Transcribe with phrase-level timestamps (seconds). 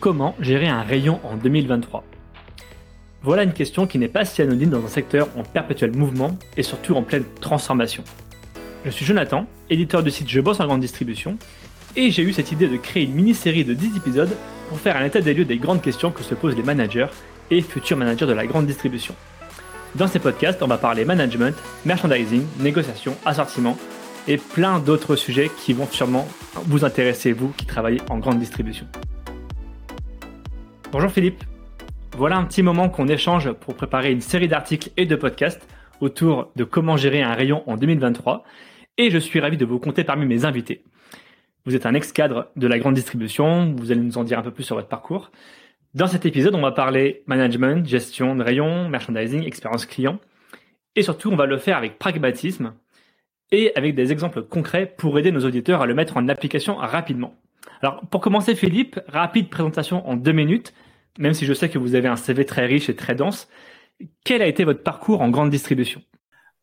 [0.00, 2.04] Comment gérer un rayon en 2023
[3.22, 6.62] Voilà une question qui n'est pas si anonyme dans un secteur en perpétuel mouvement et
[6.62, 8.04] surtout en pleine transformation.
[8.84, 11.36] Je suis Jonathan, éditeur du site Je bosse en grande distribution,
[11.96, 14.30] et j'ai eu cette idée de créer une mini-série de 10 épisodes
[14.68, 17.08] pour faire un état des lieux des grandes questions que se posent les managers
[17.50, 19.16] et futurs managers de la grande distribution.
[19.96, 23.76] Dans ces podcasts, on va parler management, merchandising, négociation, assortiment
[24.28, 26.28] et plein d'autres sujets qui vont sûrement
[26.66, 28.86] vous intéresser, vous qui travaillez en grande distribution.
[30.90, 31.44] Bonjour Philippe.
[32.16, 35.68] Voilà un petit moment qu'on échange pour préparer une série d'articles et de podcasts
[36.00, 38.42] autour de comment gérer un rayon en 2023
[38.96, 40.82] et je suis ravi de vous compter parmi mes invités.
[41.66, 44.50] Vous êtes un ex-cadre de la grande distribution, vous allez nous en dire un peu
[44.50, 45.30] plus sur votre parcours.
[45.92, 50.18] Dans cet épisode, on va parler management, gestion de rayon, merchandising, expérience client.
[50.96, 52.72] Et surtout, on va le faire avec pragmatisme
[53.52, 57.34] et avec des exemples concrets pour aider nos auditeurs à le mettre en application rapidement.
[57.82, 60.74] Alors, pour commencer, Philippe, rapide présentation en deux minutes,
[61.18, 63.48] même si je sais que vous avez un CV très riche et très dense.
[64.24, 66.02] Quel a été votre parcours en grande distribution?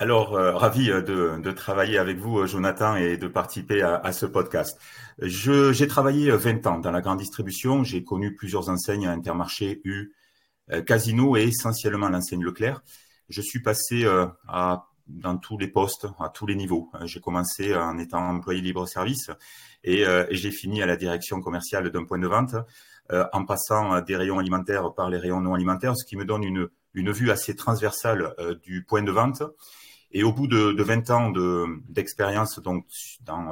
[0.00, 4.24] Alors, euh, ravi euh, de, travailler avec vous, euh, Jonathan, et de participer à, ce
[4.24, 4.80] podcast.
[5.20, 7.84] j'ai travaillé 20 ans dans la grande distribution.
[7.84, 10.14] J'ai connu plusieurs enseignes, Intermarché, U,
[10.86, 12.80] Casino et essentiellement l'enseigne Leclerc.
[13.28, 14.06] Je suis passé
[14.48, 16.90] à, dans tous les postes, à tous les niveaux.
[17.04, 19.30] J'ai commencé en étant employé libre-service
[19.84, 22.54] et, et j'ai fini à la direction commerciale d'un point de vente,
[23.10, 26.68] en passant des rayons alimentaires par les rayons non alimentaires, ce qui me donne une,
[26.94, 29.42] une vue assez transversale du point de vente
[30.12, 31.32] et au bout de, de 20 ans
[31.88, 32.82] d'expérience dans,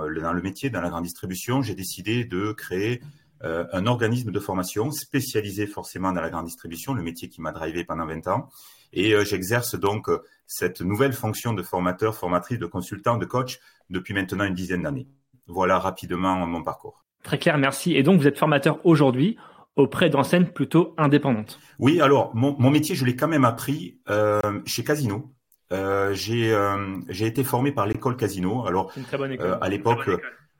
[0.00, 3.00] le métier, dans la grande distribution, j'ai décidé de créer
[3.44, 7.52] euh, un organisme de formation spécialisé forcément dans la grande distribution, le métier qui m'a
[7.52, 8.48] drivé pendant 20 ans.
[8.92, 13.58] Et euh, j'exerce donc euh, cette nouvelle fonction de formateur, formatrice, de consultant, de coach
[13.90, 15.08] depuis maintenant une dizaine d'années.
[15.46, 17.04] Voilà rapidement mon parcours.
[17.22, 17.94] Très clair, merci.
[17.94, 19.36] Et donc vous êtes formateur aujourd'hui
[19.76, 21.58] auprès d'enseignes plutôt indépendantes.
[21.78, 25.32] Oui, alors mon, mon métier, je l'ai quand même appris euh, chez Casino.
[25.70, 28.66] Euh, j'ai euh, j'ai été formé par l'école Casino.
[28.66, 29.46] Alors une très bonne école.
[29.46, 30.08] Euh, à l'époque,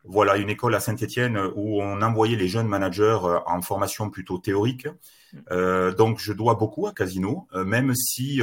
[0.09, 4.89] voilà une école à Saint-Étienne où on envoyait les jeunes managers en formation plutôt théorique.
[5.51, 8.41] Euh, donc je dois beaucoup à Casino, même si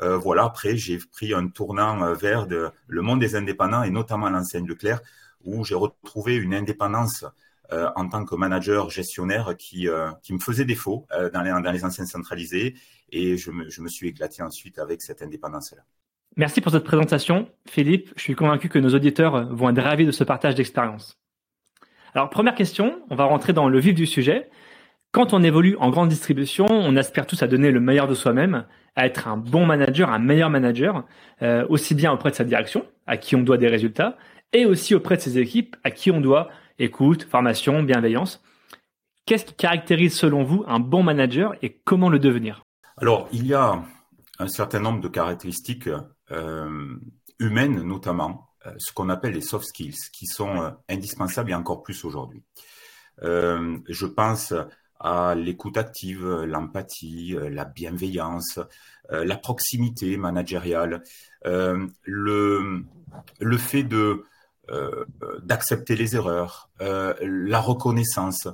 [0.00, 4.66] voilà après j'ai pris un tournant vers de, le monde des indépendants et notamment l'enseigne
[4.66, 5.00] Leclerc
[5.44, 7.24] où j'ai retrouvé une indépendance
[7.70, 9.88] en tant que manager gestionnaire qui,
[10.22, 12.74] qui me faisait défaut dans, les, dans les enseignes centralisées
[13.10, 15.84] et je me, je me suis éclaté ensuite avec cette indépendance-là.
[16.36, 18.10] Merci pour cette présentation, Philippe.
[18.16, 21.16] Je suis convaincu que nos auditeurs vont être ravis de ce partage d'expérience.
[22.12, 24.50] Alors, première question, on va rentrer dans le vif du sujet.
[25.12, 28.66] Quand on évolue en grande distribution, on aspire tous à donner le meilleur de soi-même,
[28.96, 31.04] à être un bon manager, un meilleur manager,
[31.42, 34.16] euh, aussi bien auprès de sa direction, à qui on doit des résultats,
[34.52, 36.48] et aussi auprès de ses équipes, à qui on doit
[36.80, 38.42] écoute, formation, bienveillance.
[39.24, 42.64] Qu'est-ce qui caractérise selon vous un bon manager et comment le devenir?
[42.96, 43.82] Alors, il y a
[44.40, 45.88] un certain nombre de caractéristiques
[46.30, 51.82] humaines notamment, euh, ce qu'on appelle les soft skills, qui sont euh, indispensables et encore
[51.82, 52.42] plus aujourd'hui.
[53.22, 54.52] je pense
[54.98, 58.58] à l'écoute active, l'empathie, la bienveillance,
[59.10, 61.02] la proximité managériale,
[61.44, 62.84] le,
[63.40, 64.24] le fait de
[65.42, 68.48] d'accepter les erreurs, la reconnaissance.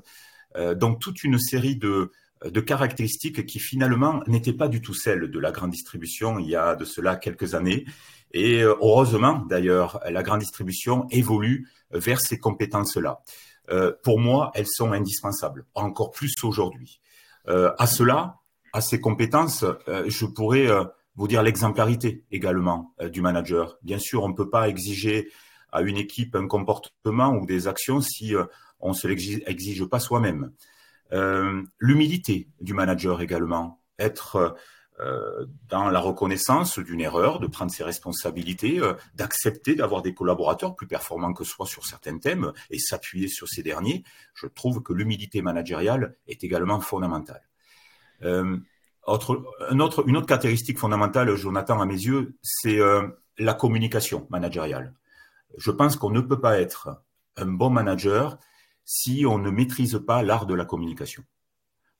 [0.74, 2.10] donc toute une série de,
[2.44, 6.56] de caractéristiques qui finalement n'étaient pas du tout celles de la grande distribution il y
[6.56, 7.84] a de cela quelques années.
[8.32, 13.20] Et euh, heureusement, d'ailleurs, la grande distribution évolue vers ces compétences-là.
[13.70, 17.00] Euh, pour moi, elles sont indispensables, encore plus aujourd'hui.
[17.48, 18.36] Euh, à cela,
[18.72, 19.64] à ces compétences,
[20.06, 20.68] je pourrais
[21.16, 23.76] vous dire l'exemplarité également du manager.
[23.82, 25.28] Bien sûr, on ne peut pas exiger
[25.72, 28.32] à une équipe un comportement ou des actions si
[28.78, 30.52] on ne se l'exige pas soi-même.
[31.12, 34.56] Euh, l'humilité du manager également, être
[35.00, 40.76] euh, dans la reconnaissance d'une erreur, de prendre ses responsabilités, euh, d'accepter d'avoir des collaborateurs
[40.76, 44.04] plus performants que soi sur certains thèmes et s'appuyer sur ces derniers.
[44.34, 47.42] Je trouve que l'humilité managériale est également fondamentale.
[49.06, 52.78] Autre, une, autre, une autre caractéristique fondamentale, Jonathan, à mes yeux, c'est
[53.38, 54.94] la communication managériale.
[55.56, 57.02] Je pense qu'on ne peut pas être
[57.36, 58.38] un bon manager
[58.92, 61.22] si on ne maîtrise pas l'art de la communication.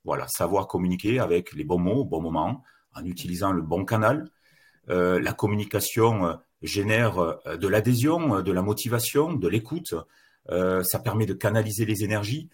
[0.03, 4.29] Voilà, savoir communiquer avec les bons mots au bon moment, en utilisant le bon canal.
[4.89, 9.93] Euh, la communication euh, génère euh, de l'adhésion, de la motivation, de l'écoute.
[10.49, 12.49] ça permet de canaliser les énergies.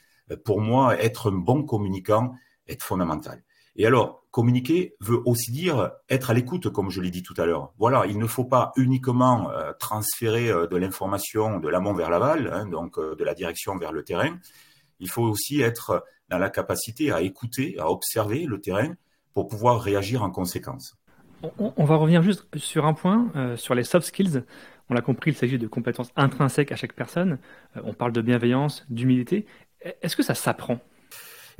[0.46, 2.36] Pour moi, être un bon communicant
[2.68, 3.44] est fondamental.
[3.76, 7.48] Et alors, communiquer veut aussi dire être à l'écoute, comme je l'ai dit tout à
[7.48, 7.74] l'heure.
[7.80, 12.66] Voilà, il ne faut pas uniquement transférer euh, de l'information de l'amont vers l'aval, hein,
[12.66, 14.38] donc euh, de la direction vers le terrain.
[15.00, 18.94] Il faut aussi être dans la capacité à écouter, à observer le terrain
[19.34, 20.98] pour pouvoir réagir en conséquence.
[21.60, 24.44] On, va revenir juste sur un point, euh, sur les soft skills.
[24.90, 27.38] On l'a compris, il s'agit de compétences intrinsèques à chaque personne.
[27.84, 29.46] On parle de bienveillance, d'humilité.
[30.02, 30.80] Est-ce que ça s'apprend?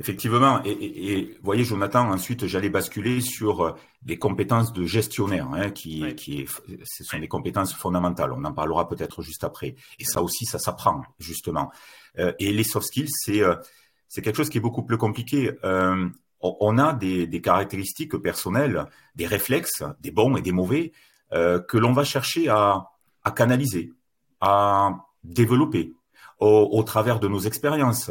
[0.00, 3.72] Effectivement, et, vous voyez, Jonathan, ensuite j'allais basculer sur euh,
[4.06, 6.46] les compétences de gestionnaire, hein, qui, qui
[6.84, 8.32] ce sont des compétences fondamentales.
[8.32, 9.74] On en parlera peut-être juste après.
[9.98, 11.72] Et ça aussi, ça s'apprend justement.
[12.20, 13.56] Euh, et les soft skills, c'est euh,
[14.06, 15.50] c'est quelque chose qui est beaucoup plus compliqué.
[16.40, 18.86] on a des, des, caractéristiques personnelles,
[19.16, 20.92] des réflexes, des bons et des mauvais,
[21.30, 22.88] que l'on va chercher à,
[23.22, 23.92] à canaliser,
[24.40, 24.92] à
[25.24, 25.92] développer
[26.40, 28.10] au, au travers de nos expériences.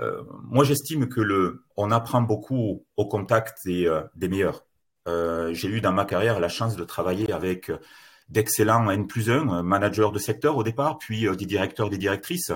[0.00, 4.64] Euh, moi, j'estime que le, on apprend beaucoup au contact des, euh, des meilleurs.
[5.08, 7.70] Euh, j'ai eu dans ma carrière la chance de travailler avec
[8.28, 12.50] d'excellents N plus 1, managers de secteur au départ, puis des directeurs, des directrices.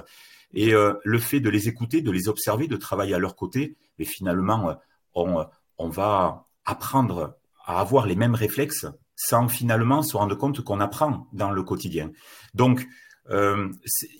[0.52, 4.04] Et le fait de les écouter, de les observer, de travailler à leur côté, et
[4.04, 4.76] finalement,
[5.14, 5.46] on,
[5.78, 11.28] on va apprendre à avoir les mêmes réflexes sans finalement se rendre compte qu'on apprend
[11.32, 12.10] dans le quotidien.
[12.54, 12.86] Donc,
[13.28, 13.68] euh,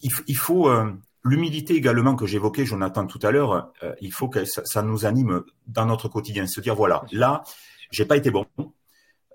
[0.03, 4.29] il, il, faut, euh, L'humilité également que j'évoquais, Jonathan, tout à l'heure, euh, il faut
[4.29, 6.47] que ça, nous anime dans notre quotidien.
[6.47, 7.43] Se dire, voilà, là,
[7.91, 8.47] j'ai pas été bon,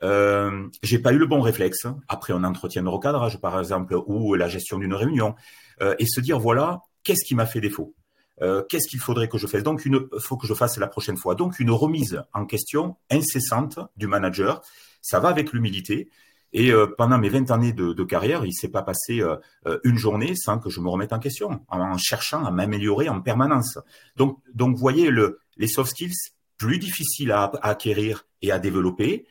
[0.03, 4.35] euh, j'ai pas eu le bon réflexe après un entretien de recadrage, par exemple, ou
[4.35, 5.35] la gestion d'une réunion,
[5.81, 7.95] euh, et se dire, voilà, qu'est-ce qui m'a fait défaut?
[8.41, 9.63] Euh, Qu'est-ce qu'il faudrait que je fasse?
[9.63, 11.35] Donc, il faut que je fasse la prochaine fois.
[11.35, 14.61] Donc, une remise en question incessante du manager,
[15.01, 16.09] ça va avec l'humilité.
[16.57, 19.36] Et euh, pendant mes 20 années de, carrière, il s'est pas passé euh,
[19.68, 23.19] euh, une journée sans que je me remette en question, en, cherchant à m'améliorer en
[23.19, 23.78] permanence.
[24.16, 26.13] Donc, donc, voyez, le, les soft skills,
[26.57, 29.28] plus difficiles à, acquérir et à développer,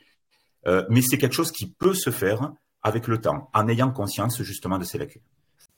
[0.89, 2.51] mais c'est quelque chose qui peut se faire
[2.81, 5.21] avec le temps, en ayant conscience justement de ces lacunes.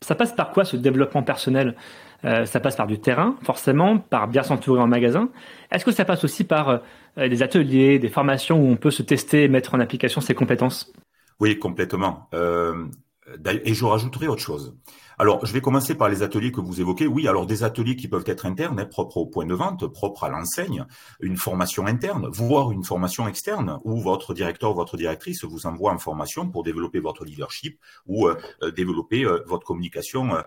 [0.02, 1.76] Ça passe par quoi ce développement personnel?
[2.24, 5.30] Ça passe par du terrain, forcément, par bien s'entourer en magasin.
[5.72, 6.82] Est-ce que ça passe aussi par
[7.18, 10.94] des ateliers, des formations où on peut se tester et mettre en application ses compétences?
[11.40, 12.30] Oui, complètement.
[12.34, 12.88] Euh,
[13.46, 14.76] et je rajouterai autre chose.
[15.20, 17.08] Alors, je vais commencer par les ateliers que vous évoquez.
[17.08, 20.24] Oui, alors des ateliers qui peuvent être internes, hein, propres au point de vente, propres
[20.24, 20.86] à l'enseigne,
[21.20, 25.92] une formation interne, voire une formation externe, où votre directeur ou votre directrice vous envoie
[25.92, 30.38] en formation pour développer votre leadership ou euh, euh, développer votre communication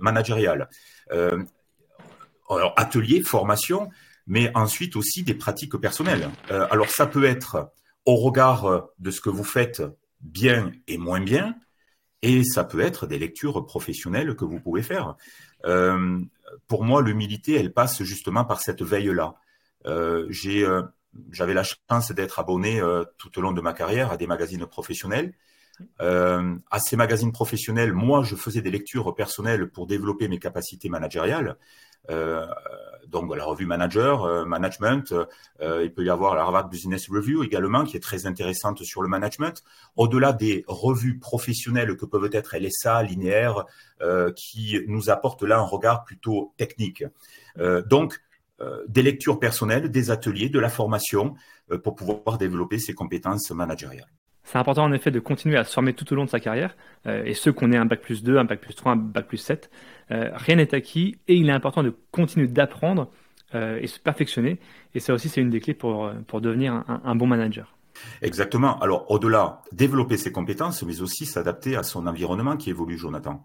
[0.00, 0.68] managériale.
[1.10, 3.88] alors, atelier, formation,
[4.26, 6.28] mais ensuite aussi des pratiques personnelles.
[6.48, 7.70] alors, ça peut être
[8.04, 9.82] au regard de ce que vous faites
[10.20, 11.54] bien et moins bien,
[12.22, 15.16] et ça peut être des lectures professionnelles que vous pouvez faire.
[15.64, 16.18] Euh,
[16.68, 19.36] pour moi, l'humilité, elle passe justement par cette veille-là.
[19.86, 20.82] Euh, euh,
[21.30, 22.80] j'avais la chance d'être abonné
[23.18, 25.32] tout au long de ma carrière à des magazines professionnels.
[25.98, 31.56] à ces magazines professionnels, moi, je faisais des lectures personnelles pour développer mes capacités managériales.
[32.08, 32.46] Euh,
[33.08, 35.12] donc la revue Manager, euh, Management.
[35.60, 39.02] Euh, il peut y avoir la Harvard Business Review également, qui est très intéressante sur
[39.02, 39.62] le management.
[39.96, 43.64] Au-delà des revues professionnelles que peuvent être LSA, linéaire,
[44.34, 47.04] qui nous apportent là un regard plutôt technique.
[47.86, 48.18] donc
[48.88, 51.34] des lectures personnelles, des ateliers, de la formation
[51.82, 54.08] pour pouvoir développer ses compétences managériales.
[54.50, 56.76] C'est important en effet de continuer à se former tout au long de sa carrière,
[57.06, 59.36] et ceux qu'on ait un bac plus 2, un bac plus 3, un bac plus
[59.36, 59.70] 7,
[60.12, 63.10] euh, rien n'est acquis et il est important de continuer d'apprendre
[63.54, 64.58] euh, et se perfectionner.
[64.94, 67.76] Et ça aussi, c'est une des clés pour, euh, pour devenir un, bon manager.
[68.22, 68.78] Exactement.
[68.80, 73.44] Alors, au-delà, développer ses compétences, mais aussi s'adapter à son environnement qui évolue, Jonathan.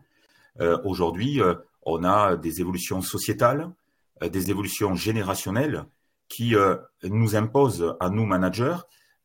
[0.86, 1.42] Aujourd'hui,
[1.82, 3.70] on a des évolutions sociétales,
[4.22, 5.84] des évolutions générationnelles
[6.30, 6.56] qui
[7.04, 8.78] nous imposent à nous, managers,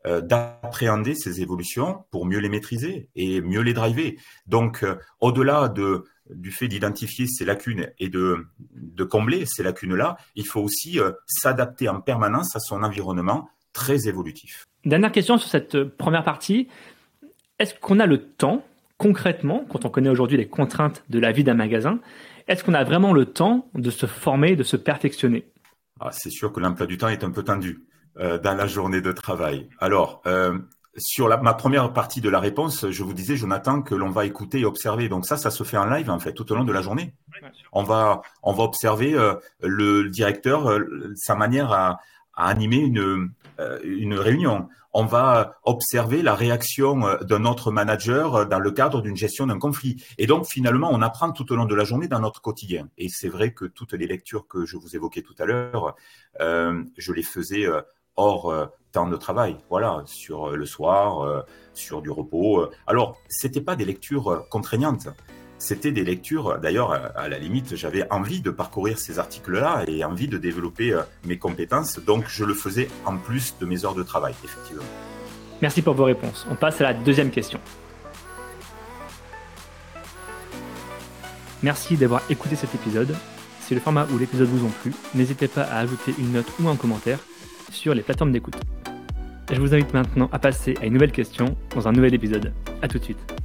[0.05, 4.17] d'appréhender ces évolutions pour mieux les maîtriser et mieux les driver.
[4.47, 4.85] Donc,
[5.21, 6.05] au-delà de
[6.35, 11.13] du fait d'identifier ces lacunes et de, de combler ces lacunes-là, il faut aussi euh,
[11.27, 14.67] s'adapter en permanence à son environnement très évolutif.
[14.85, 16.69] Dernière question sur cette euh, première partie.
[17.59, 18.65] Est-ce qu'on a le temps,
[18.97, 22.01] concrètement, quand on connaît aujourd'hui les contraintes de la vie d'un magasin,
[22.49, 25.45] est-ce qu'on a vraiment le temps de se former, de se perfectionner?
[26.01, 27.85] Ah, C'est sûr que l'emploi du temps est un peu tendu
[28.19, 29.69] euh, dans la journée de travail.
[29.79, 30.23] Alors,
[30.97, 34.27] sur la, ma première partie de la réponse, je vous disais, Jonathan, que l'on va
[34.27, 35.09] écouter et observer.
[35.09, 37.15] Donc ça, ça se fait en live en fait tout au long de la journée.
[37.73, 42.01] On va, on va observer euh, le, directeur, euh, sa manière à,
[42.35, 44.69] à animer une, euh, une réunion.
[44.93, 50.03] On va observer la réaction d'un autre manager dans le cadre d'une gestion d'un conflit.
[50.19, 52.89] Et donc finalement, on apprend tout au long de la journée dans notre quotidien.
[52.99, 55.95] Et c'est vrai que toutes les lectures que je vous évoquais tout à l'heure,
[56.41, 57.69] je les faisais
[58.21, 61.41] hors euh, temps de travail, voilà, sur euh, le soir, euh,
[61.75, 62.69] sur du repos.
[62.87, 65.09] Alors, c'était pas des lectures contraignantes.
[65.59, 70.27] c'était des lectures, d'ailleurs, à la limite, j'avais envie de parcourir ces articles-là et envie
[70.27, 74.03] de développer euh, mes compétences, donc je le faisais en plus de mes heures de
[74.03, 74.83] travail, effectivement.
[75.61, 76.47] Merci pour vos réponses.
[76.51, 77.61] On passe à la deuxième question.
[81.63, 83.15] Merci d'avoir écouté cet épisode.
[83.61, 86.69] Si le format ou l'épisode vous ont plu, n'hésitez pas à ajouter une note ou
[86.69, 87.19] un commentaire
[87.71, 88.57] sur les plateformes d'écoute.
[89.53, 92.53] Je vous invite maintenant à passer à une nouvelle question dans un nouvel épisode.
[92.83, 93.40] A tout de suite.